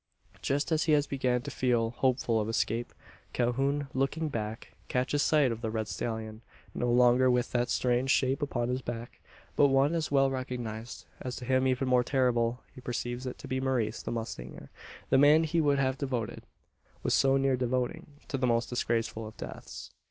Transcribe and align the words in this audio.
Just 0.41 0.71
as 0.71 0.85
he 0.85 0.93
has 0.93 1.05
begun 1.05 1.43
to 1.43 1.51
feel 1.51 1.91
hopeful 1.91 2.39
of 2.41 2.49
escape, 2.49 2.91
Calhoun, 3.33 3.87
looking 3.93 4.29
back, 4.29 4.73
catches 4.87 5.21
sight 5.21 5.51
of 5.51 5.61
the 5.61 5.69
red 5.69 5.87
stallion; 5.87 6.41
no 6.73 6.89
longer 6.91 7.29
with 7.29 7.51
that 7.51 7.69
strange 7.69 8.09
shape 8.09 8.41
upon 8.41 8.69
his 8.69 8.81
back, 8.81 9.21
but 9.55 9.67
one 9.67 9.93
as 9.93 10.09
well 10.09 10.31
recognised, 10.31 11.05
and 11.19 11.31
to 11.33 11.45
him 11.45 11.67
even 11.67 11.87
more 11.87 12.03
terrible. 12.03 12.63
He 12.73 12.81
perceives 12.81 13.27
it 13.27 13.37
to 13.37 13.47
be 13.47 13.61
Maurice, 13.61 14.01
the 14.01 14.11
mustanger 14.11 14.69
the 15.11 15.19
man 15.19 15.43
he 15.43 15.61
would 15.61 15.77
have 15.77 15.99
devoted 15.99 16.47
was 17.03 17.13
so 17.13 17.37
near 17.37 17.55
devoting 17.55 18.07
to 18.29 18.39
the 18.39 18.47
most 18.47 18.69
disgraceful 18.71 19.27
of 19.27 19.37
deaths! 19.37 19.91